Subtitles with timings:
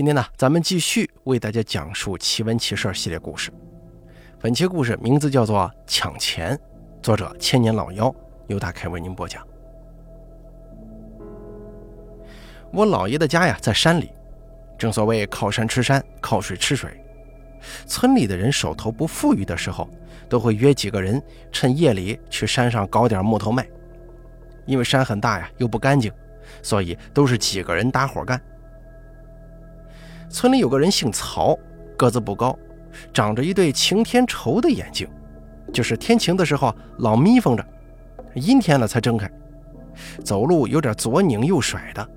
[0.00, 3.50] 今天呢，咱们继续为大家讲述奇闻奇事系列故事。
[4.40, 6.56] 本期故事名字叫做《抢钱》，
[7.02, 8.10] 作者千年老妖，
[8.46, 9.46] 由大开为您播讲。
[12.72, 14.10] 我姥爷的家呀，在山里，
[14.78, 16.98] 正所谓靠山吃山，靠水吃水。
[17.84, 19.86] 村里的人手头不富裕的时候，
[20.30, 21.22] 都会约几个人，
[21.52, 23.68] 趁夜里去山上搞点木头卖。
[24.64, 26.10] 因为山很大呀，又不干净，
[26.62, 28.40] 所以都是几个人搭伙干。
[30.30, 31.58] 村里有个人姓曹，
[31.98, 32.56] 个子不高，
[33.12, 35.08] 长着一对晴天愁的眼睛，
[35.72, 37.66] 就是天晴的时候老眯缝着，
[38.34, 39.28] 阴天了才睁开。
[40.24, 42.08] 走路有点左拧右甩的。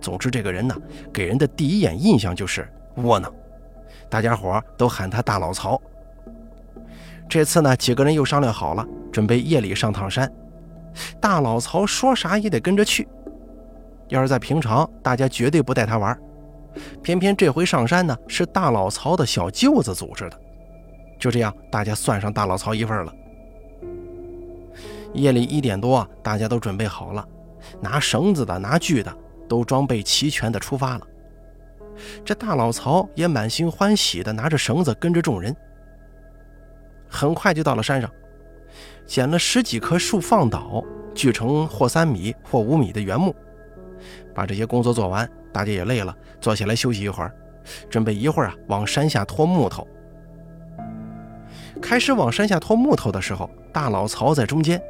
[0.00, 0.76] 总之，这个人呢，
[1.12, 3.32] 给人的第一眼印象就是窝囊，
[4.10, 5.80] 大家伙都喊他大老曹。
[7.28, 10.30] 这次呢，几个人又商量好了，准备夜里上趟山。
[11.20, 13.06] 大老曹说啥也得跟着去。
[14.08, 16.18] 要是在平常，大家绝对不带他玩。
[17.02, 20.40] 偏偏这回上山呢，是大老曹的小舅子组织的，
[21.18, 23.12] 就这样，大家算上大老曹一份了。
[25.14, 27.26] 夜里一点多，大家都准备好了，
[27.80, 29.14] 拿绳子的、拿锯的，
[29.48, 31.06] 都装备齐全的出发了。
[32.24, 35.54] 这大老曹也满心欢喜的拿着绳子跟着众人。
[37.08, 38.10] 很快就到了山上，
[39.06, 43.34] 捡了十几棵树放倒，锯成或三米或五米的原木，
[44.38, 45.28] 把这些工作做完。
[45.52, 47.34] 大家也累了，坐下来休息一会儿，
[47.90, 49.84] 准备一会儿啊往山下拖木头。
[51.82, 54.80] 开始往山下拖木头的时候，大老曹在中间，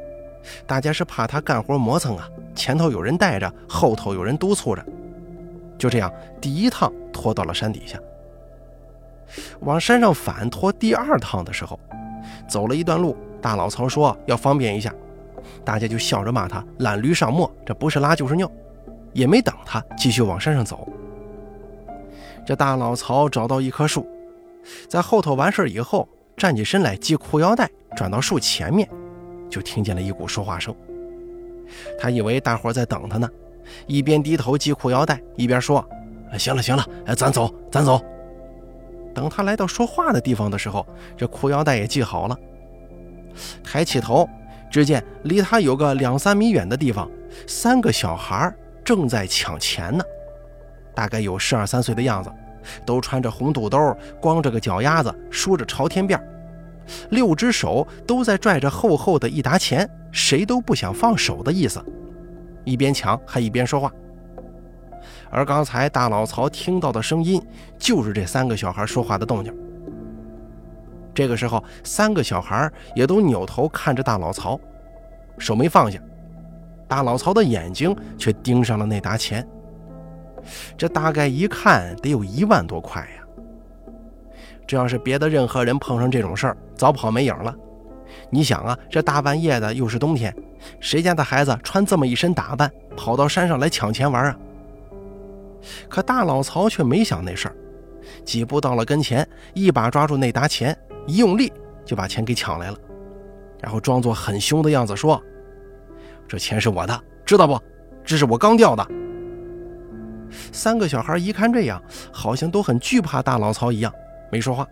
[0.67, 4.85] 大家是怕他干活磨蹭啊，前头有人带着，后头有人督促着。
[5.79, 7.97] 就这样，第一趟拖到了山底下。
[9.61, 11.79] 往山上反拖第二趟的时候，
[12.47, 14.93] 走了一段路，大老曹说要方便一下，
[15.65, 18.51] 大家就笑着骂他懒驴上磨，这不是拉就是尿。
[19.13, 20.87] 也没等他继续往山上走，
[22.45, 24.07] 这大老曹找到一棵树，
[24.87, 26.07] 在后头完事以后，
[26.37, 28.87] 站起身来系裤腰带，转到树前面，
[29.49, 30.75] 就听见了一股说话声。
[31.99, 33.29] 他以为大伙在等他呢，
[33.87, 35.87] 一边低头系裤腰带，一边说
[36.37, 38.01] ：“行了行了，咱走咱走。”
[39.13, 40.85] 等他来到说话的地方的时候，
[41.17, 42.37] 这裤腰带也系好了，
[43.63, 44.27] 抬起头，
[44.71, 47.09] 只见离他有个两三米远的地方，
[47.45, 48.53] 三个小孩
[48.89, 50.03] 正在抢钱呢，
[50.95, 52.31] 大概有十二三岁的样子，
[52.83, 56.19] 都穿着红肚兜，光着个脚丫子，梳着朝天辫
[57.11, 61.79] 六只手都在拽着厚厚的一沓钱，谁都不想放手的意思，
[62.63, 63.93] 一边抢还一边说话。
[65.29, 67.39] 而刚才大老曹听到的声音，
[67.77, 69.55] 就是这三个小孩说话的动静。
[71.13, 74.59] 这个时候，三个小孩也都扭头看着大老曹，
[75.37, 75.99] 手没放下。
[76.89, 79.47] 大老曹的眼睛却盯上了那沓钱，
[80.75, 83.23] 这大概一看得有一万多块呀！
[84.65, 87.55] 这要是别的任何人碰上这种事儿，早跑没影了。
[88.31, 90.35] 你想啊，这大半夜的，又是冬天，
[90.79, 94.35] 谁家的孩子穿这么一身打扮，跑到山上来抢钱玩啊？
[95.87, 97.55] 可大老曹却没想那事儿，
[98.25, 101.53] 几步到了跟前，一把抓住那沓钱，一用力
[101.85, 102.77] 就把钱给抢来了，
[103.61, 105.21] 然后装作很凶的样子说。
[106.29, 107.59] 这钱是我的，知道不？
[108.05, 108.87] 这是我刚掉的。
[110.51, 111.81] 三个小孩一看这样，
[112.13, 113.91] 好像都很惧怕大老曹一样，
[114.31, 114.67] 没说话，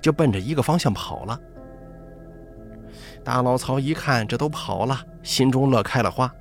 [0.00, 1.38] 就奔着一个方向跑了。
[3.22, 6.32] 大老曹一看这都跑了，心中乐开了花。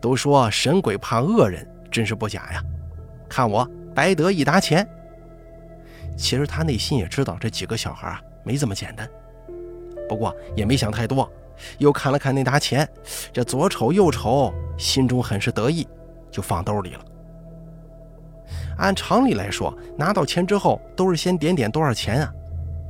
[0.00, 2.62] 都说神鬼怕恶人，真是不假呀。
[3.28, 4.84] 看我白得一沓钱。
[6.16, 9.08] 其实他内心也知道这几个小孩啊没这么简单，
[10.08, 11.30] 不过也没想太多。
[11.78, 12.88] 又看了看那沓钱，
[13.32, 15.86] 这左瞅右瞅，心中很是得意，
[16.30, 17.00] 就放兜里了。
[18.78, 22.32] 按常理来说，拿到钱之后都是先点点多少钱啊？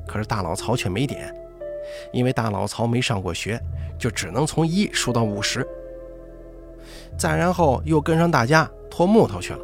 [0.07, 1.35] 可是大老曹却没点，
[2.13, 3.61] 因为大老曹没上过学，
[3.99, 5.67] 就只能从一数到五十。
[7.17, 9.61] 再然后又跟上大家拖木头去了。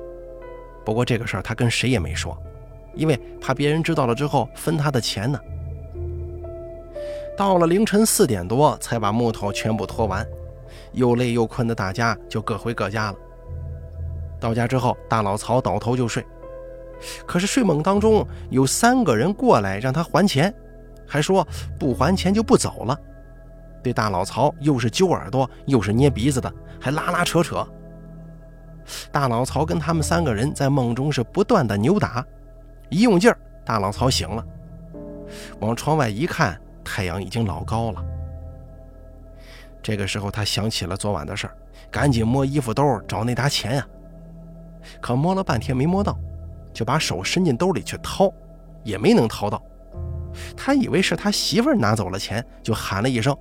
[0.84, 2.36] 不过这个事儿他跟谁也没说，
[2.94, 5.38] 因为怕别人知道了之后分他的钱呢。
[7.36, 10.26] 到了凌晨四点多，才把木头全部拖完，
[10.92, 13.18] 又累又困的大家就各回各家了。
[14.38, 16.24] 到家之后，大老曹倒头就睡，
[17.26, 20.54] 可是睡梦当中有三个人过来让他还钱，
[21.06, 21.46] 还说
[21.78, 22.98] 不还钱就不走了。
[23.82, 27.66] 对大老曹又是揪耳朵又是捏鼻子的，还拉拉扯扯。
[29.10, 32.24] 大老曹跟他们三个人在梦中是不断的扭打，
[32.90, 34.44] 一用劲儿，大老曹醒了，
[35.60, 36.60] 往窗外一看。
[36.84, 38.04] 太阳已经老高了。
[39.82, 41.56] 这个时候，他想起了昨晚的事儿，
[41.90, 43.86] 赶紧摸衣服兜找那沓钱呀。
[45.00, 46.16] 可摸了半天没摸到，
[46.72, 48.32] 就把手伸进兜里去掏，
[48.84, 49.62] 也没能掏到。
[50.56, 53.36] 他以为是他媳妇儿拿走了钱，就喊了一声。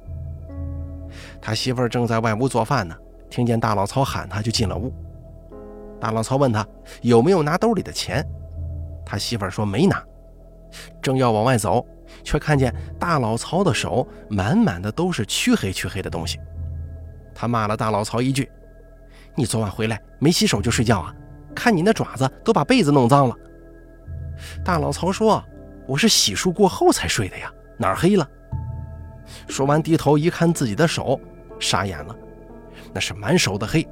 [1.39, 2.95] 他媳妇儿正在外屋做饭呢，
[3.29, 4.93] 听见大老曹喊他，就进了屋。
[5.99, 6.65] 大老曹问他
[7.01, 8.27] 有没有拿兜里的钱，
[9.05, 10.03] 他媳妇儿说没拿。
[11.01, 11.85] 正要往外走，
[12.23, 16.39] 却看见大老曹的手满满的都是黢黑黢黑的东西。
[17.33, 18.49] 他骂了大老曹一句
[19.35, 21.13] ：“你昨晚回来没洗手就睡觉啊？
[21.55, 23.35] 看你那爪子都把被子弄脏了。”
[24.63, 25.43] 大老曹说
[25.87, 28.27] ：“我是洗漱过后才睡的呀，哪儿黑了？”
[29.47, 31.19] 说完低头一看自己的手，
[31.59, 32.15] 傻眼了，
[32.93, 33.87] 那是满手的黑。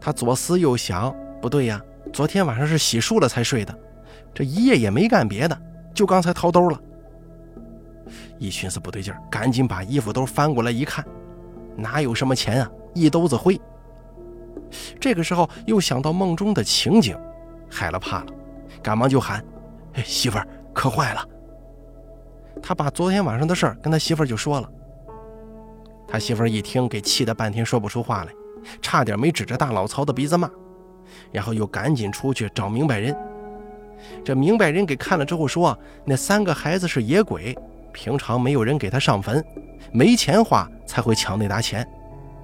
[0.00, 1.80] 他左思右想，不对呀，
[2.12, 3.76] 昨天晚上是洗漱了才睡的。
[4.34, 5.60] 这一夜也没干别的，
[5.94, 6.80] 就刚才掏兜了。
[8.38, 11.04] 一寻思不对劲儿，赶紧把衣服兜翻过来一看，
[11.76, 13.60] 哪有什么钱啊，一兜子灰。
[15.00, 17.16] 这个时候又想到梦中的情景，
[17.70, 18.26] 害了怕了，
[18.82, 19.44] 赶忙就喊
[20.04, 21.26] ：“媳妇儿，可坏了！”
[22.62, 24.70] 他把昨天晚上的事儿跟他媳妇儿就说了。
[26.06, 28.32] 他媳妇儿一听，给气得半天说不出话来，
[28.80, 30.50] 差点没指着大老曹的鼻子骂，
[31.32, 33.16] 然后又赶紧出去找明白人。
[34.24, 37.56] 这明白人给看了之后说：“那三个孩子是野鬼，
[37.92, 39.44] 平常没有人给他上坟，
[39.92, 41.86] 没钱花才会抢那沓钱。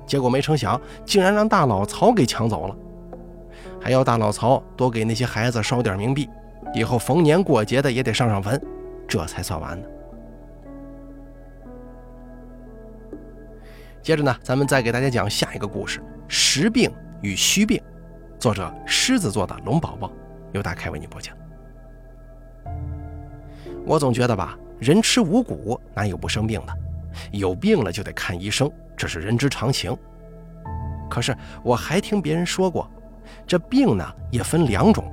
[0.07, 2.77] 结果没成想，竟然让大老曹给抢走了，
[3.81, 6.29] 还要大老曹多给那些孩子烧点冥币，
[6.75, 8.61] 以后逢年过节的也得上上坟，
[9.09, 9.87] 这才算完呢。”
[14.03, 16.93] 接着呢，咱们再给大家讲下一个故事：实病
[17.23, 17.81] 与虚病。
[18.39, 20.13] 作者：狮子座的龙宝宝，
[20.53, 21.35] 由大开为你播讲。
[23.87, 26.75] 我总觉得吧，人吃五谷哪有不生病的？
[27.31, 29.97] 有病了就得看医生，这是人之常情。
[31.09, 32.91] 可是我还听别人说过，
[33.47, 35.05] 这病呢也分两种，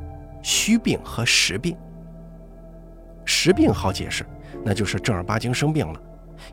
[0.41, 1.77] 虚病和实病。
[3.25, 4.25] 实病好解释，
[4.63, 6.01] 那就是正儿八经生病了，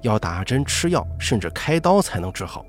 [0.03, 2.67] 要打针吃药，甚至开刀才能治好。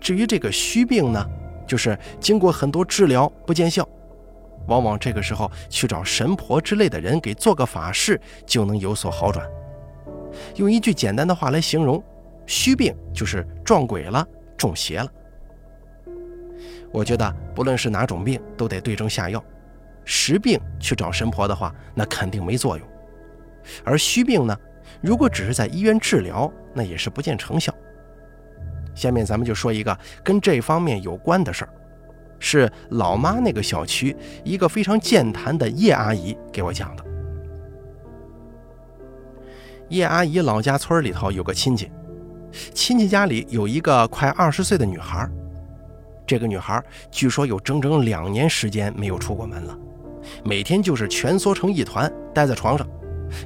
[0.00, 1.24] 至于这个虚病呢，
[1.66, 3.88] 就是经过很多治疗不见效。
[4.66, 9.46] 往往这个时候去找神婆之类的人给做个法事，就能有所好转。
[10.56, 12.02] 用一句简单的话来形容，
[12.46, 14.26] 虚病就是撞鬼了、
[14.56, 15.10] 中邪了。
[16.90, 19.42] 我觉得不论是哪种病，都得对症下药。
[20.04, 22.86] 实病去找神婆的话，那肯定没作用；
[23.84, 24.56] 而虚病呢，
[25.00, 27.74] 如果只是在医院治疗，那也是不见成效。
[28.94, 31.72] 下面咱们就说一个跟这方面有关的事儿。
[32.46, 34.14] 是老妈那个小区
[34.44, 37.02] 一个非常健谈的叶阿姨给我讲的。
[39.88, 41.90] 叶阿姨老家村里头有个亲戚，
[42.74, 45.26] 亲戚家里有一个快二十岁的女孩，
[46.26, 49.78] 这个女孩据说有整整两年时间没有出过门了，
[50.44, 52.86] 每天就是蜷缩成一团待在床上，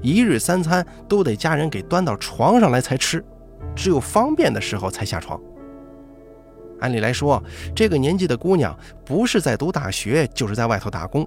[0.02, 3.24] 一日三餐都得家人给端到床上来才吃，
[3.76, 5.40] 只有方便的时候才下床。
[6.80, 7.42] 按理来说，
[7.74, 11.26] 这个年纪的姑娘不是在读大学，就是在外头打工，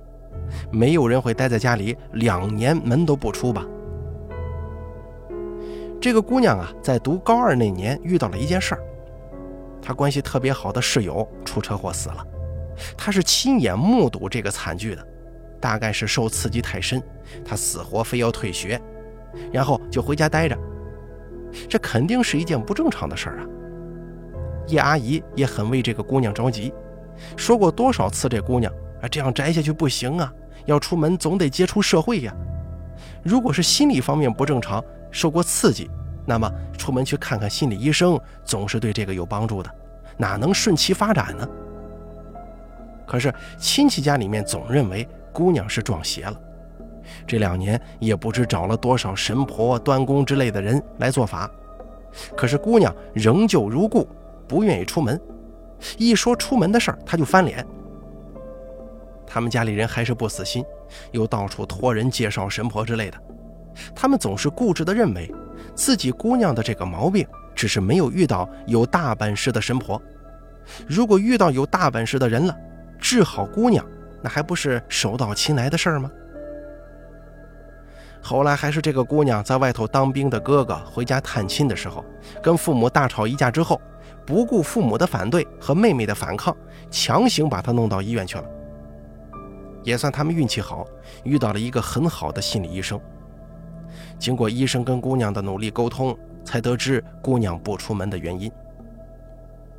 [0.71, 3.65] 没有人会待在家里两年门都不出吧？
[5.99, 8.81] 这个姑娘啊，在读高二那年遇到了一件事儿，
[9.81, 12.25] 她关系特别好的室友出车祸死了，
[12.97, 15.07] 她是亲眼目睹这个惨剧的，
[15.59, 16.99] 大概是受刺激太深，
[17.45, 18.81] 她死活非要退学，
[19.51, 20.57] 然后就回家待着，
[21.69, 23.45] 这肯定是一件不正常的事儿啊。
[24.71, 26.73] 叶阿姨也很为这个姑娘着急，
[27.35, 30.33] 说过多少次这姑娘啊这样宅下去不行啊，
[30.65, 32.33] 要出门总得接触社会呀。
[33.21, 35.89] 如果是心理方面不正常，受过刺激，
[36.25, 39.69] 那么出门去看看心理医生总是对这个有帮助的，
[40.17, 41.47] 哪能顺其发展呢？
[43.05, 46.39] 可是亲戚家里面总认为姑娘是撞邪了，
[47.27, 51.51] 这两年也不知找了多少神婆、端公之类的人来做法，
[52.37, 54.07] 可是姑娘仍旧如故。
[54.51, 55.17] 不愿意出门，
[55.97, 57.65] 一说出门的事儿，他就翻脸。
[59.25, 60.61] 他们家里人还是不死心，
[61.11, 63.17] 又到处托人介绍神婆之类的。
[63.95, 65.33] 他们总是固执地认为，
[65.73, 70.01] 自己姑娘的这个毛病，只是没有遇到有大本事的神婆。
[70.85, 72.53] 如果遇到有大本事的人了，
[72.99, 73.85] 治好姑娘，
[74.21, 76.11] 那还不是手到擒来的事儿吗？
[78.21, 82.03] 后来还是这个姑娘在外头当兵的哥哥回家探亲的时候，
[82.43, 83.79] 跟父母大吵一架之后。
[84.25, 86.55] 不顾父母的反对和妹妹的反抗，
[86.89, 88.43] 强行把她弄到医院去了。
[89.83, 90.85] 也算他们运气好，
[91.23, 92.99] 遇到了一个很好的心理医生。
[94.19, 98.51] 经过医生跟姑娘的努力沟通，才得知姑娘不出门的原因。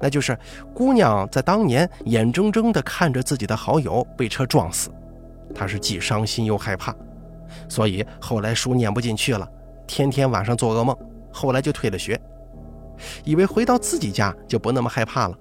[0.00, 0.37] 那就是
[0.75, 4.90] 姑娘在当年眼睁睁地看着自己的好友被车撞死，
[5.54, 6.92] 她是既伤心又害怕，
[7.68, 9.49] 所以后来书念不进去了，
[9.87, 10.96] 天天晚上做噩梦，
[11.30, 12.20] 后来就退了学，
[13.25, 15.38] 以为回到自己家就不那么害怕了。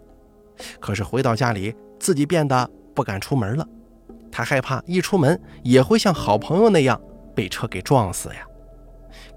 [0.80, 3.68] 可是回到家里，自己变得不敢出门了，
[4.32, 7.00] 他害怕一出门也会像好朋友那样
[7.36, 8.46] 被车给撞死呀，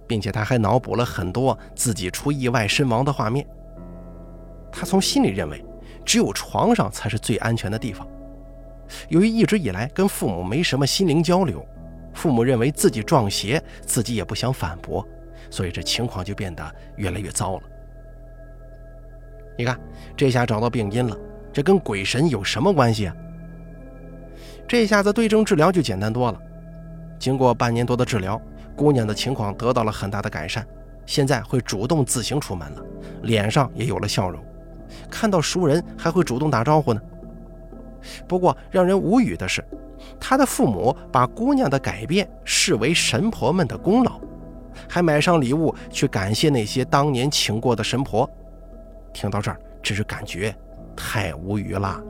[0.06, 3.46] 并且他还脑补了很多自己出意外身亡的画面。
[4.70, 5.64] 他从心里认为，
[6.04, 8.06] 只有床上才是最安全的地方。
[9.08, 11.64] 由于一直以来跟父母没什么心灵交流，
[12.12, 15.06] 父母认为自己撞邪，自己也不想反驳，
[15.48, 17.62] 所以这情况就变得越来越糟了。
[19.56, 19.78] 你看，
[20.16, 21.16] 这下找到病因了，
[21.52, 23.14] 这跟鬼神有什么关系啊？
[24.66, 26.38] 这下子对症治疗就简单多了。
[27.18, 28.40] 经过半年多的治疗，
[28.74, 30.66] 姑娘的情况得到了很大的改善，
[31.06, 32.82] 现在会主动自行出门了，
[33.22, 34.42] 脸上也有了笑容，
[35.08, 37.00] 看到熟人还会主动打招呼呢。
[38.26, 39.64] 不过让人无语的是，
[40.18, 44.20] 她的父母把姑娘的改变视为神婆们的功劳，
[44.88, 48.28] 还买上礼物去感谢那些当年请过的神婆。
[49.14, 50.54] 听到这儿，只是感觉
[50.94, 52.02] 太无语了。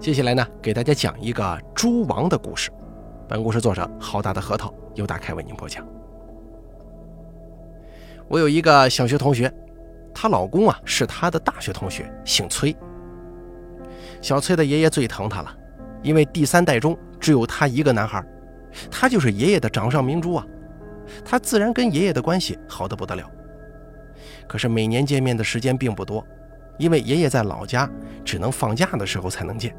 [0.00, 2.70] 接下来呢，给大家讲一个猪王的故事。
[3.28, 5.86] 本故事作者好大的核桃由大开为您播讲。
[8.26, 9.52] 我有一个小学同学。
[10.12, 12.74] 她老公啊是她的大学同学，姓崔。
[14.20, 15.56] 小崔的爷爷最疼她了，
[16.02, 18.22] 因为第三代中只有他一个男孩，
[18.90, 20.46] 他就是爷爷的掌上明珠啊，
[21.24, 23.28] 他自然跟爷爷的关系好得不得了。
[24.46, 26.26] 可是每年见面的时间并不多，
[26.78, 27.88] 因为爷爷在老家，
[28.24, 29.74] 只能放假的时候才能见。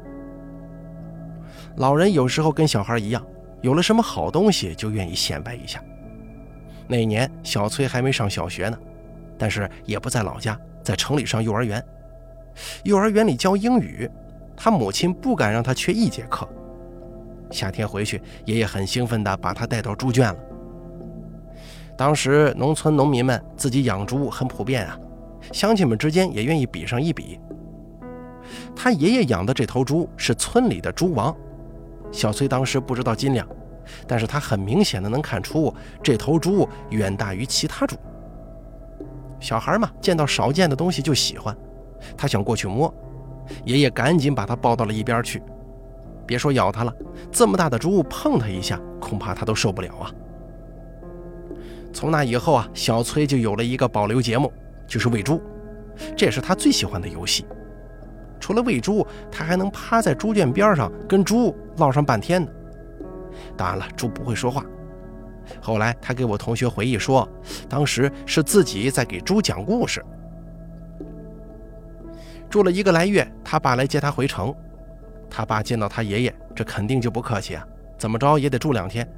[1.76, 3.24] 老人有时候跟小孩一样，
[3.60, 5.82] 有了什么好东西就愿意显摆一下。
[6.88, 8.78] 那年小崔还没上小学呢。
[9.38, 11.84] 但是也不在老家，在城里上幼儿园。
[12.84, 14.08] 幼儿园里教英语，
[14.56, 16.48] 他母亲不敢让他缺一节课。
[17.50, 20.36] 夏天回去，爷爷很兴奋地把他带到猪圈了。
[21.96, 24.98] 当时农村农民们自己养猪很普遍啊，
[25.52, 27.38] 乡亲们之间也愿意比上一比。
[28.74, 31.34] 他爷爷养的这头猪是村里的猪王，
[32.10, 33.46] 小崔当时不知道斤两，
[34.06, 35.72] 但是他很明显的能看出
[36.02, 37.96] 这头猪远大于其他猪。
[39.38, 41.56] 小孩嘛，见到少见的东西就喜欢，
[42.16, 42.92] 他想过去摸，
[43.64, 45.42] 爷爷赶紧把他抱到了一边去。
[46.26, 46.94] 别说咬他了，
[47.30, 50.10] 这么大的猪碰他一下，恐怕他都受不了啊。
[51.92, 54.52] 从那以后啊，小崔就有了一个保留节目，
[54.86, 55.40] 就是喂猪，
[56.16, 57.44] 这也是他最喜欢的游戏。
[58.40, 62.50] 除了喂猪，他还能趴在猪圈边上跟猪唠上半天呢。
[63.56, 64.64] 当然了，猪不会说话。
[65.60, 67.28] 后来，他给我同学回忆说，
[67.68, 70.04] 当时是自己在给猪讲故事。
[72.50, 74.54] 住了一个来月，他爸来接他回城。
[75.30, 79.08] 他爸见到他爷爷，这肯定就不客气啊，怎么着也得住两天。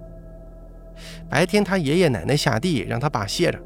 [1.29, 3.59] 白天，他爷爷奶奶下地让他爸歇着。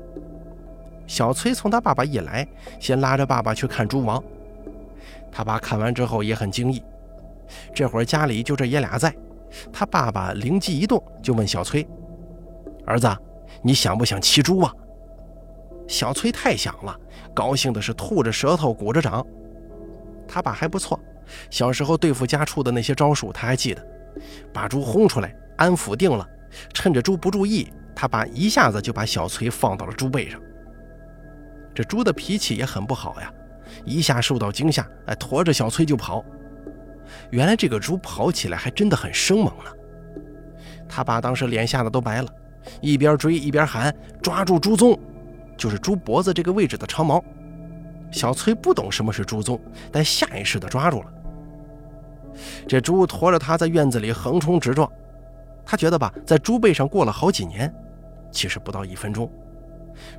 [1.06, 2.46] 小崔从他爸爸一来，
[2.78, 4.22] 先拉着爸爸去看猪王。
[5.32, 6.82] 他爸看完之后也很惊异，
[7.74, 9.14] 这会儿家里就这爷俩在。
[9.72, 11.86] 他爸爸灵机一动，就问小崔。
[12.84, 13.08] 儿子，
[13.62, 14.72] 你想不想骑猪啊？
[15.86, 16.94] 小崔太想了，
[17.32, 19.24] 高兴的是吐着舌头，鼓着掌。
[20.26, 21.00] 他爸还不错，
[21.50, 23.82] 小时候对付家畜的那些招数他还记得，
[24.52, 26.28] 把猪轰出来，安抚定了，
[26.72, 30.40] 趁着猪不注意，他爸一下子就把小崔放到了猪背上。
[31.74, 33.32] 这猪的脾气也很不好呀，
[33.84, 36.24] 一下受到惊吓，哎，驮着小崔就跑。
[37.30, 39.70] 原来这个猪跑起来还真的很生猛呢。
[40.88, 42.28] 他爸当时脸吓得都白了。
[42.82, 44.98] 一边追一边喊：“抓住猪鬃，
[45.56, 47.22] 就是猪脖子这个位置的长毛。”
[48.10, 49.58] 小崔不懂什么是猪鬃，
[49.90, 51.06] 但下意识地抓住了。
[52.66, 54.90] 这猪驮着他在院子里横冲直撞，
[55.70, 57.70] 他觉得吧，在猪背上过了好几年，
[58.32, 59.30] 其实不到一分钟，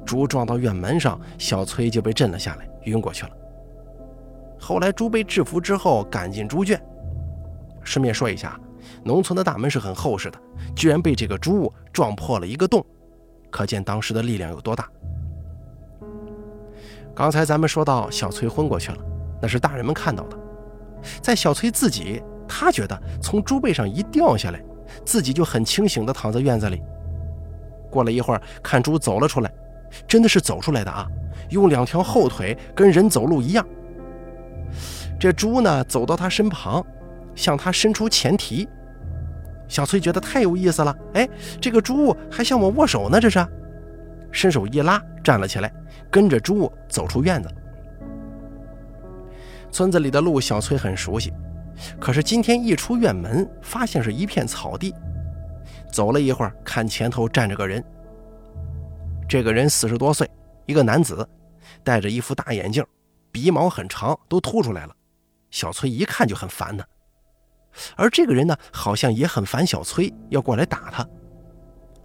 [0.05, 3.31] 猪撞到院门上，小崔就被震了下来，晕过去了。
[4.59, 6.79] 后来猪被制服之后，赶进猪圈。
[7.83, 8.59] 顺便说一下。
[9.03, 10.39] 农村的大门是很厚实的，
[10.75, 12.85] 居然被这个猪撞破了一个洞，
[13.49, 14.87] 可见当时的力量有多大。
[17.15, 18.97] 刚才咱们说到小崔昏过去了，
[19.41, 20.37] 那是大人们看到的，
[21.23, 24.63] 在小崔自己，他觉得从猪背上一掉下来，
[25.05, 26.81] 自己就很清醒地躺在院子里。
[27.89, 29.51] 过了一会儿，看猪走了出来，
[30.07, 31.07] 真的是走出来的啊，
[31.49, 33.65] 用两条后腿跟人走路一样。
[35.19, 36.85] 这猪呢，走到他身旁，
[37.35, 38.67] 向他伸出前蹄。
[39.67, 41.27] 小崔觉得太有意思了，哎，
[41.59, 43.45] 这个猪还向我握手呢，这是，
[44.31, 45.71] 伸手一拉，站了起来，
[46.11, 47.49] 跟着猪走出院子。
[49.71, 51.31] 村子里的路，小崔很熟悉，
[51.99, 54.93] 可是今天一出院门，发现是一片草地。
[55.91, 57.83] 走了一会儿，看前头站着个人。
[59.27, 60.29] 这个人四十多岁，
[60.65, 61.27] 一个男子，
[61.83, 62.85] 戴着一副大眼镜，
[63.31, 64.95] 鼻毛很长，都凸出来了。
[65.51, 66.85] 小崔一看就很烦他。
[67.95, 71.07] 而这个人呢，好像也很烦小崔，要过来打他。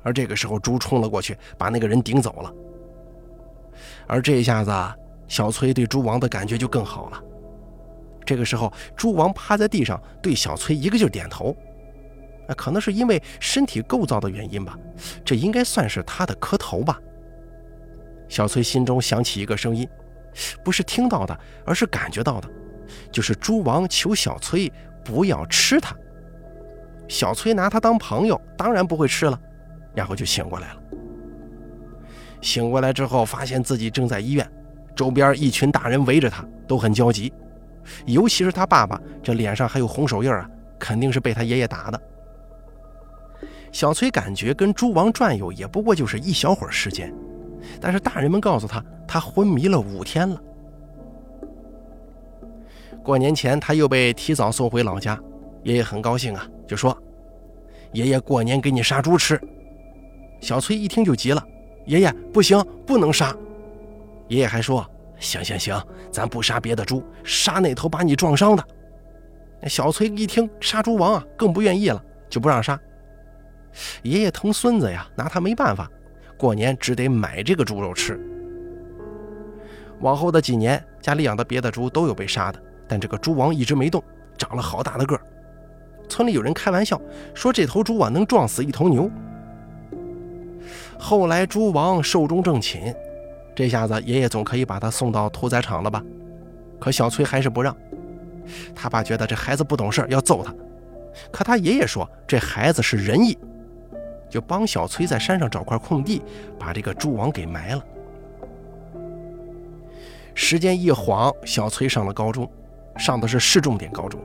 [0.02, 2.52] 而这个时候，猪冲了过去，把那个人顶走了。
[4.06, 4.70] 而这一下子，
[5.26, 7.22] 小崔对猪王的感觉就更好了。
[8.24, 11.56] 这个时候，猪王趴在地上，对小崔一个劲点头。
[12.46, 14.78] 啊，可能是因为身体构造的原因吧，
[15.24, 17.00] 这应该算是他的磕头吧。
[18.28, 19.88] 小崔心中响起一个声音，
[20.62, 22.48] 不是听到的，而是感觉到的，
[23.10, 24.70] 就是猪王求小崔
[25.02, 25.96] 不要吃他。
[27.08, 29.40] 小崔拿他当朋友，当然不会吃了。
[29.94, 30.82] 然后就醒过来了。
[32.42, 34.46] 醒过来之后，发现自己正在医院，
[34.94, 37.32] 周边一群大人围着他，都很焦急。
[38.06, 40.48] 尤其是他爸爸，这脸上还有红手印啊，
[40.78, 42.00] 肯定是被他爷爷打的。
[43.72, 47.12] 小崔感觉跟猪王转悠也不过就是一小会儿时间，
[47.80, 50.40] 但是大人们告诉他，他昏迷了五天了。
[53.02, 55.18] 过年前他又被提早送回老家，
[55.62, 56.96] 爷爷很高兴啊，就说
[57.92, 59.38] ：“爷爷过年给你杀猪吃。”
[60.40, 61.44] 小崔一听就急了
[61.84, 63.36] ：“爷爷，不行，不能杀！”
[64.28, 64.88] 爷爷还说
[65.18, 65.80] ：“行行行，
[66.10, 68.64] 咱不杀别的猪，杀那头把你撞伤的。”
[69.66, 72.78] 小崔一听杀猪王啊，更不愿意了，就不让杀。
[74.02, 75.90] 爷爷疼孙子呀，拿他没办法，
[76.36, 78.20] 过年只得买这个猪肉吃。
[80.00, 84.02] 往后的几年，家里养的别的猪都有被杀的，但这个猪王一直没动，
[84.36, 85.22] 长了好大的个儿。
[86.08, 87.00] 村里有人开玩笑
[87.34, 89.10] 说，这头猪啊能撞死一头牛。
[90.98, 92.94] 后来猪王寿终正寝，
[93.54, 96.02] 这下子爷爷总可以把他送到屠宰场了吧？
[96.80, 97.74] 可小崔还是不让。
[98.74, 100.54] 他爸觉得这孩子不懂事，要揍他。
[101.30, 103.38] 可他爷爷说这孩子是仁义，
[104.28, 106.20] 就帮小崔在山上找块空地，
[106.58, 107.84] 把这个猪王给埋了。
[110.34, 112.50] 时间一晃，小崔上了高中，
[112.98, 114.20] 上的是市重点高中。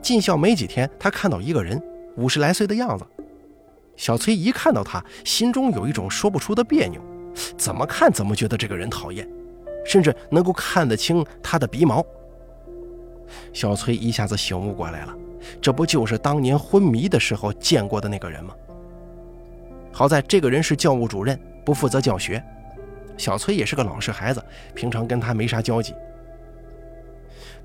[0.00, 1.82] 进校没几天，他看到一个人，
[2.16, 3.04] 五十来岁的样子。
[3.96, 7.02] 小崔一看到他，心中有一种说不出的别扭，
[7.56, 9.28] 怎么看怎么觉得这个人讨厌，
[9.84, 12.04] 甚至能够看得清他的鼻毛。
[13.52, 15.14] 小崔一下子醒悟过来了，
[15.60, 18.54] 这不就是当年昏迷的时候见过的那个人吗？
[19.92, 22.42] 好在这个人是教务主任，不负责教学。
[23.16, 24.42] 小崔也是个老实孩子，
[24.74, 25.94] 平常跟他没啥交集。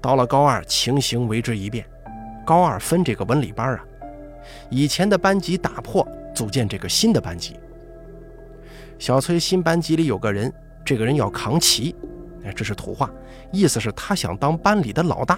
[0.01, 1.85] 到了高二，情形为之一变。
[2.45, 3.83] 高二分这个文理班啊，
[4.69, 6.07] 以前的班级打破。
[6.35, 7.55] 组建这个新的班级，
[8.97, 10.51] 小崔新班级里有个人，
[10.83, 11.95] 这个人要扛旗，
[12.43, 13.11] 哎，这是土话，
[13.51, 15.37] 意思是他想当班里的老大。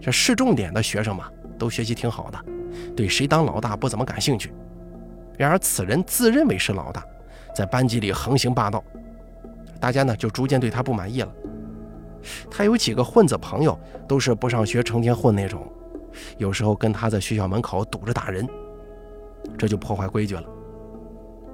[0.00, 2.38] 这市重点的学生嘛，都学习挺好的，
[2.94, 4.52] 对谁当老大不怎么感兴趣。
[5.38, 7.02] 然而此人自认为是老大，
[7.54, 8.84] 在班级里横行霸道，
[9.80, 11.32] 大家呢就逐渐对他不满意了。
[12.50, 15.66] 他有几个混子朋友，都是不上学成天混那种，
[16.36, 18.46] 有时候跟他在学校门口堵着打人。
[19.56, 20.44] 这就破坏规矩了。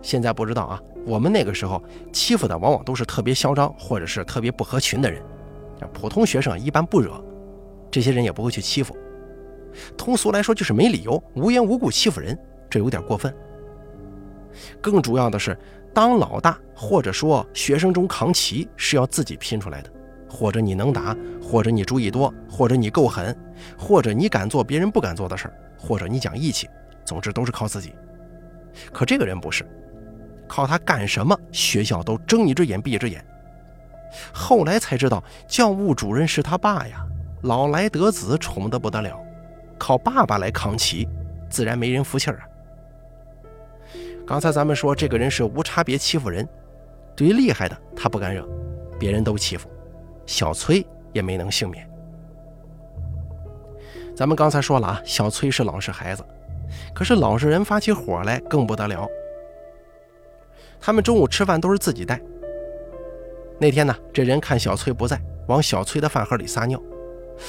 [0.03, 5.23] 现在不知道啊，我们那个时候欺负的往往都是特别嚣张或者是特别不合群的人，
[5.93, 7.13] 普通学生一般不惹，
[7.91, 8.97] 这些人也不会去欺负。
[9.97, 12.39] 通俗来说就是没理由无缘无故欺负人，
[12.69, 13.35] 这有点过分。
[14.81, 15.57] 更主要的是，
[15.95, 19.91] 当老大或者说学生中扛旗是要自己拼出来的，
[20.29, 23.35] 或者你能打，或者你主意多，或者你够狠，
[23.79, 26.69] 或者你敢做别人不敢做的事儿，或者你讲义气。
[27.05, 27.93] 总之都是靠自己，
[28.93, 29.65] 可这个人不是，
[30.53, 33.25] 靠他干什么，学校都睁一只眼闭一只眼。
[34.35, 37.07] 后来才知道，教务主任是他爸呀，
[37.45, 39.19] 老来得子，宠得不得了，
[39.79, 41.09] 靠爸爸来扛旗，
[41.49, 42.45] 自然没人服气儿啊。
[44.27, 46.47] 刚才咱们说这个人是无差别欺负人，
[47.17, 48.47] 对于厉害的他不敢惹，
[48.99, 49.71] 别人都欺负，
[50.27, 51.89] 小崔也没能幸免。
[54.15, 56.23] 咱们刚才说了啊，小崔是老实孩子。
[56.95, 59.09] 可是老实人发起火来更不得了。
[60.83, 62.21] 他们中午吃饭都是自己带。
[63.59, 65.17] 那天呢，这人看小崔不在，
[65.47, 66.83] 往小崔的饭盒里撒尿。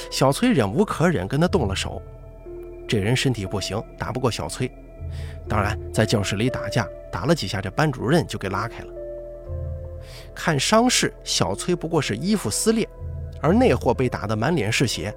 [0.08, 2.00] 小崔忍无可忍，跟他动了手。
[2.86, 4.70] 这人身体不行，打不过小崔。
[5.48, 8.92] 当然，在教室里打架，打了几下，这班主任就给拉开了。
[10.32, 12.88] 看伤势，小崔不过是衣服撕裂，
[13.42, 15.12] 而那货被打得满脸是血。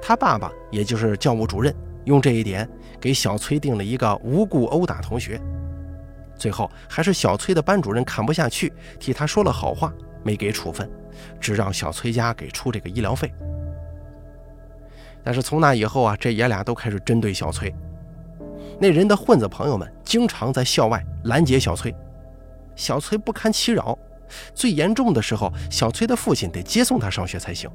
[0.00, 1.74] 他爸爸，也就是教务主任。
[2.04, 2.66] 用这一点
[2.98, 5.38] 给小崔定了一个无故殴打同学，
[6.38, 10.88] 最后还是小崔的班主任看不下去，替他说了好话，没给处分，
[11.40, 13.30] 只让小崔家给出这个医疗费。
[15.24, 17.74] 但是从那以后啊，这爷俩都开始针对小崔。
[18.80, 21.94] 那人的混子朋友们经常在校外拦截小崔，
[22.76, 23.98] 小崔不堪其扰。
[24.54, 27.68] 最严重的时候，小崔的父亲得接送他上学才行。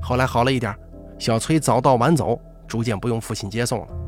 [0.00, 0.74] 后来好了一点，
[1.18, 4.07] 小崔早到晚走，逐渐不用父亲接送了。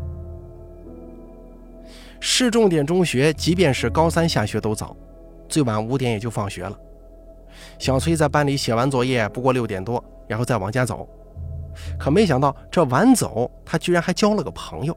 [2.21, 4.95] 市重点中学，即便是高三下学都早，
[5.49, 6.79] 最晚五点也就放学了。
[7.79, 11.09] 小崔在班里写完作业，不过六点多，然后再往家走。
[11.99, 14.97] 可没想到，这晚走，他居然还交了个朋友。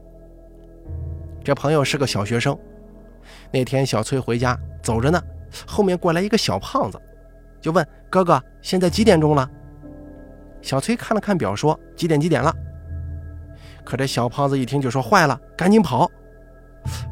[1.42, 2.56] 这朋友是个小学生。
[3.50, 5.22] 那天小崔回家走着呢，
[5.66, 7.00] 后面过来一个小胖子，
[7.60, 9.48] 就问哥哥：“现在几点钟了？”
[10.60, 12.54] 小崔看了看表，说：“几点几点了。”
[13.84, 16.10] 可这小胖子一听就说：“坏了，赶紧跑！”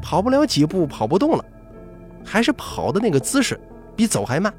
[0.01, 1.45] 跑不了几步，跑不动了，
[2.25, 3.59] 还是跑的那个姿势
[3.97, 4.53] 比走还慢。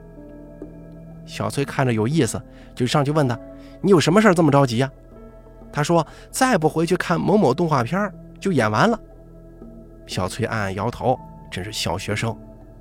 [1.26, 2.42] 小崔看着有意思，
[2.76, 3.40] 就上去问他
[3.82, 4.92] ：“你有什么事这么着急呀？”
[5.72, 9.00] 他说：“再不回去看某某动画片，就演完了。”
[10.06, 11.18] 小崔暗暗摇头，
[11.50, 12.38] 真是小学生，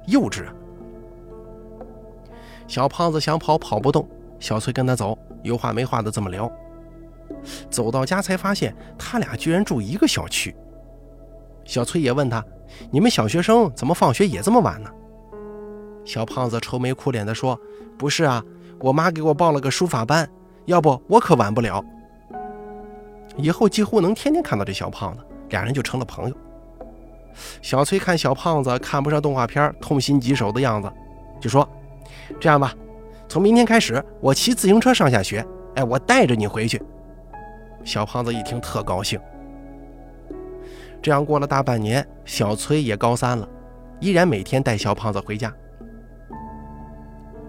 [0.09, 0.53] 幼稚啊！
[2.67, 4.09] 小胖子想跑跑不动，
[4.41, 6.51] 小崔跟他走，有话没话的这么聊。
[7.71, 10.55] 走到家才发现，他俩居然住一个小区。
[11.73, 12.45] 小崔也问他
[12.93, 14.91] ：“你们小学生怎么放学也这么晚呢？”
[16.05, 17.59] 小胖子愁眉苦脸地说
[17.97, 18.45] ：“不是啊，
[18.79, 20.29] 我妈给我报了个书法班，
[20.67, 21.83] 要不我可晚不了。”
[23.39, 26.37] 以后几乎能天天看到这小胖子，俩人就成了朋友。
[27.63, 30.93] 小崔看小胖子看不上动画片，痛心疾首的样子，
[31.41, 31.67] 就说
[32.39, 32.75] ：“这样吧，
[33.31, 35.43] 从明天开始，我骑自行车上下学，
[35.77, 36.83] 哎，我带着你回去。”
[37.83, 39.19] 小胖子一听特高兴。
[41.03, 43.49] 这样过了大半年，小崔也高三了，
[44.01, 45.53] 依然每天带小胖子回家。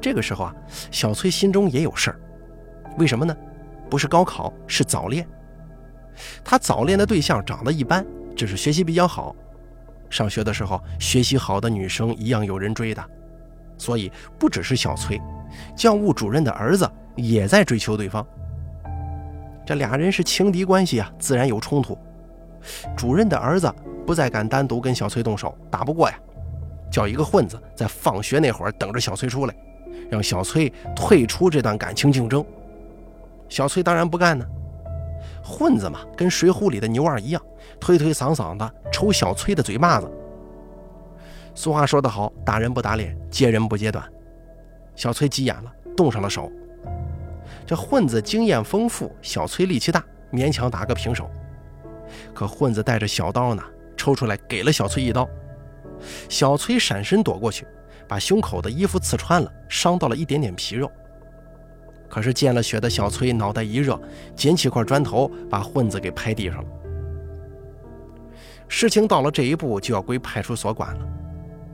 [0.01, 0.55] 这个时候啊，
[0.89, 2.19] 小崔心中也有事儿，
[2.97, 3.37] 为什么呢？
[3.89, 5.25] 不是高考，是早恋。
[6.43, 8.03] 他早恋的对象长得一般，
[8.35, 9.35] 只是学习比较好。
[10.09, 13.03] 上学的时候，学习好的女生一样有人追的，
[13.77, 15.21] 所以不只是小崔，
[15.75, 18.25] 教务主任的儿子也在追求对方。
[19.65, 21.97] 这俩人是情敌关系啊，自然有冲突。
[22.95, 23.73] 主任的儿子
[24.05, 26.19] 不再敢单独跟小崔动手，打不过呀，
[26.91, 29.55] 叫一个混子在放学那会儿等着小崔出来。
[30.09, 32.43] 让小崔退出这段感情竞争，
[33.47, 34.45] 小崔当然不干呢。
[35.43, 37.41] 混子嘛，跟水浒里的牛二一样，
[37.79, 40.11] 推推搡搡的抽小崔的嘴巴子。
[41.55, 44.03] 俗话说得好，打人不打脸，揭人不揭短。
[44.95, 46.51] 小崔急眼了，动上了手。
[47.65, 51.29] 这混子经验丰富，小崔力气大，勉强打个平手。
[52.33, 53.63] 可混子带着小刀呢，
[53.95, 55.27] 抽出来给了小崔一刀。
[56.27, 57.65] 小崔闪身躲过去。
[58.05, 60.91] 把胸口的衣服刺穿了，伤到了一点点皮肉。
[62.09, 63.99] 可是见了血的小崔脑袋一热，
[64.35, 66.69] 捡起块砖头把混子给拍地上了。
[68.67, 71.07] 事情到了这一步，就要归派出所管了。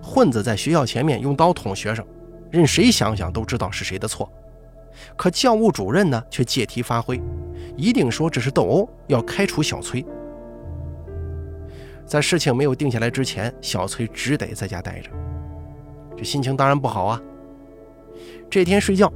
[0.02, 2.06] 混子在学校前面用刀捅学生，
[2.52, 4.32] 任谁想想都知道是谁的错。
[5.17, 7.19] 可教务主任呢，却借题发挥，
[7.76, 10.06] 一定说这是斗殴，要开除小崔。
[12.10, 15.12] 在事情没有定下来之前，小崔只得在家待着。
[16.17, 17.22] 这心情当然不好啊。
[18.50, 19.13] 这天睡觉，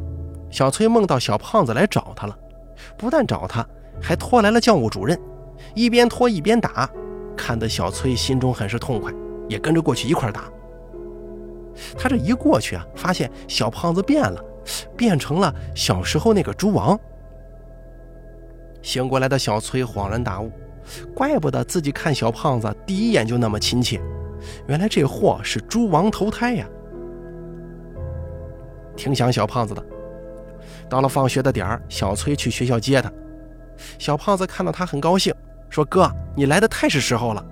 [0.51, 2.37] 小崔梦到小胖子来找他了，
[2.95, 3.67] 不但找他，
[3.99, 5.19] 还拖来了教务主任，
[5.73, 6.87] 一边拖一边打，
[7.35, 9.11] 看得小崔心中很是痛快，
[9.49, 10.43] 也跟着过去一块打。
[11.97, 14.39] 他这一过去啊，发现小胖子变了，
[14.95, 16.97] 变成了小时候那个猪王。
[18.83, 20.51] 醒过来的小崔恍然大悟，
[21.15, 24.01] 怪不得自己看小胖子第一眼就那么亲切，
[24.67, 26.67] 原来这货是猪王投胎呀。
[28.95, 29.83] 挺想小胖子的。
[30.89, 33.11] 到了放学的点儿，小崔去学校接他。
[33.97, 35.33] 小胖子看到他很高兴，
[35.69, 37.43] 说：“哥，你来的太是时候了。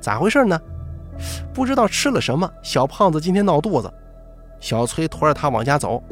[0.00, 0.60] 咋回事呢？
[1.54, 3.90] 不知道吃了什么，小胖子今天闹肚子。
[4.60, 6.02] 小崔驮着他往家走，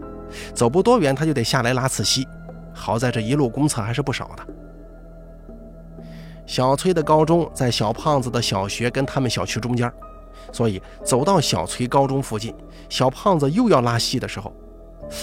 [0.55, 2.27] 走不多远他就得下来拉次稀。
[2.73, 4.47] 好在这一路公厕还是不少的。
[6.51, 9.91] 小崔的高中在小胖子的小学跟他们小区中间。”
[10.51, 12.53] 所以走到小崔高中附近，
[12.89, 14.53] 小胖子又要拉稀的时候，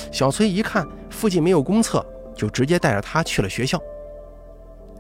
[0.10, 3.78] 小崔一看附近没有公厕，就直接带着他去了学校。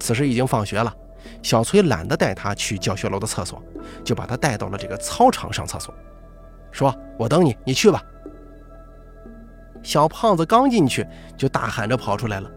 [0.01, 0.93] 此时已经放学了，
[1.41, 3.63] 小崔懒得带他去教学楼的厕所，
[4.03, 5.93] 就把他带到了这个操场上厕所，
[6.73, 8.03] 说：“我等你，你去吧。”
[9.81, 12.51] 小胖子刚进去就大喊着跑出来了。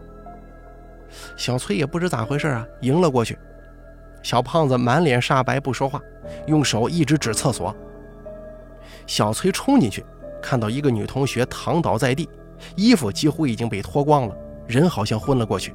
[1.37, 3.39] 小崔也不知咋回事啊，迎了过去。
[4.21, 6.01] 小胖子满脸煞白，不说话，
[6.47, 7.75] 用手一直指厕所。
[9.07, 10.05] 小崔冲进去，
[10.41, 12.29] 看到一个女同学躺倒在地，
[12.75, 14.35] 衣服几乎已经被脱光了，
[14.67, 15.73] 人好像昏了过去，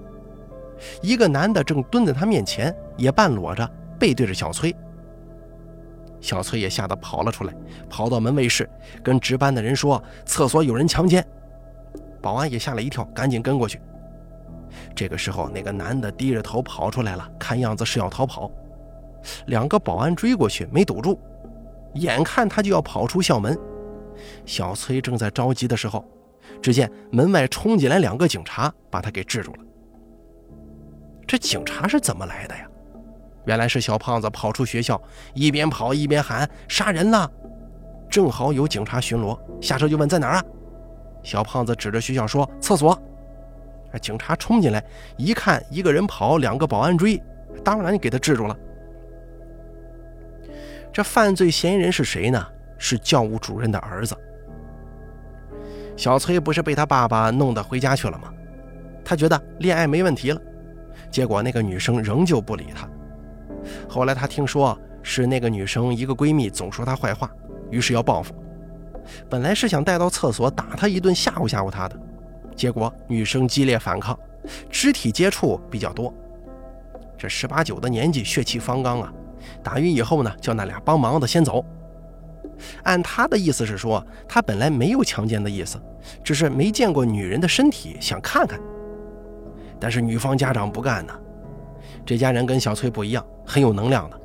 [1.03, 4.75] 一个男的正蹲在他面前，也半裸着，背对着小崔。
[6.21, 7.55] 小崔也吓得跑了出来，
[7.91, 8.69] 跑到门卫室，
[9.03, 11.25] 跟值班的人说：“厕所有人强奸。”
[12.23, 13.81] 保安也吓了一跳，赶紧跟过去。
[14.95, 18.51] 这个时候，那个男的低着头跑出来了，看样子是要逃跑。
[19.47, 21.19] 两个保安追过去，没堵住，
[21.95, 23.59] 眼看他就要跑出校门。
[24.45, 26.05] 小崔正在着急的时候，
[26.62, 29.59] 只见门外冲进来两个警察，把他给制住了。
[31.27, 32.67] 这警察是怎么来的呀？
[33.47, 35.01] 原来是小胖子跑出学校，
[35.35, 37.31] 一边跑一边喊“杀人了”，
[38.09, 40.45] 正好有警察巡逻，下车就问在哪儿啊？
[41.23, 42.97] 小胖子指着学校说：“厕所。”
[43.99, 44.83] 警察冲进来
[45.17, 47.23] 一看，一个人跑，两个保安追，
[47.65, 48.57] 当然给他制住了。
[50.93, 52.47] 这犯罪嫌疑人是谁呢？
[52.79, 54.17] 是教务主任的儿子。
[55.97, 58.33] 小崔不是被他爸爸弄得回家去了吗？
[59.05, 60.41] 他觉得恋爱没问题了，
[61.11, 62.89] 结果那个女生仍旧不理他。
[63.89, 67.31] 后来他听说是那个女生一个闺蜜总说他坏话，
[67.71, 68.35] 于是要报复。
[69.31, 71.99] 本来是想带到厕所打他一顿吓唬吓唬他的，
[72.57, 74.19] 结果女生激烈反抗，
[74.71, 76.12] 肢体接触比较多。
[77.19, 79.12] 这十八九的年纪，血气方刚啊！
[79.62, 81.64] 打晕以后呢，叫那俩帮忙的先走。
[82.85, 85.79] 按他的意思是说，他本来没有强奸的意思，
[86.25, 88.59] 只是没见过女人的身体，想看看。
[89.79, 91.12] 但是女方家长不干呢。
[92.05, 94.21] 这家人跟小崔不一样，很有能量的。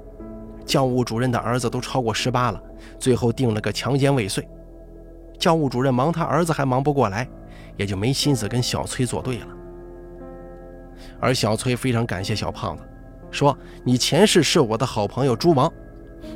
[0.65, 2.61] 教务主任的儿子都超过十八了，
[2.97, 4.47] 最后定了个强奸未遂。
[5.37, 7.27] 教务主任忙他儿子还忙不过来，
[7.81, 9.47] 也就没心思跟小崔作对了。
[11.19, 12.83] 而小崔非常感谢小胖子，
[13.31, 15.71] 说：“你前世是我的好朋友猪王，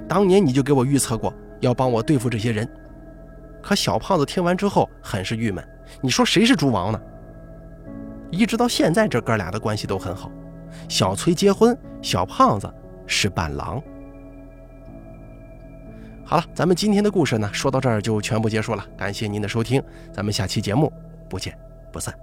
[0.08, 2.68] 当年你就给我预测过要帮我对付这些人。”
[3.62, 5.64] 可小胖子听完之后很是郁闷
[6.02, 7.00] ：“你说谁是猪王呢？”
[8.32, 10.32] 一直到现在，这哥俩的关系都很好。
[10.90, 12.68] 小崔结婚，小胖子
[13.06, 13.80] 是伴郎。
[16.28, 18.84] 好了，咱们今天的故事呢，说到这儿就全部结束了。
[18.98, 19.82] 感谢您的收听，
[20.12, 20.92] 咱们下期节目
[21.36, 21.54] 不见
[21.92, 22.18] 不散。